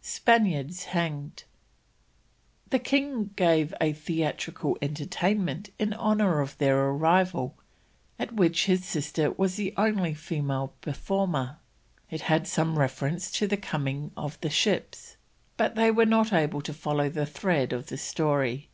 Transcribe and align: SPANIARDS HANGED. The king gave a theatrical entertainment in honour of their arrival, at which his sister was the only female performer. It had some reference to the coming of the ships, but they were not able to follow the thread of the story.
SPANIARDS 0.00 0.84
HANGED. 0.84 1.44
The 2.70 2.78
king 2.78 3.32
gave 3.36 3.74
a 3.78 3.92
theatrical 3.92 4.78
entertainment 4.80 5.68
in 5.78 5.92
honour 5.92 6.40
of 6.40 6.56
their 6.56 6.82
arrival, 6.82 7.54
at 8.18 8.32
which 8.32 8.64
his 8.64 8.86
sister 8.86 9.32
was 9.32 9.56
the 9.56 9.74
only 9.76 10.14
female 10.14 10.68
performer. 10.80 11.58
It 12.10 12.22
had 12.22 12.48
some 12.48 12.78
reference 12.78 13.30
to 13.32 13.46
the 13.46 13.58
coming 13.58 14.12
of 14.16 14.40
the 14.40 14.48
ships, 14.48 15.18
but 15.58 15.74
they 15.74 15.90
were 15.90 16.06
not 16.06 16.32
able 16.32 16.62
to 16.62 16.72
follow 16.72 17.10
the 17.10 17.26
thread 17.26 17.74
of 17.74 17.88
the 17.88 17.98
story. 17.98 18.70